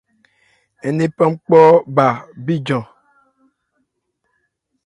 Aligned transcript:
Ńnephan 0.89 1.31
kpɔɔ́ 1.45 1.75
bha 1.95 2.07
bíjan. 2.45 2.83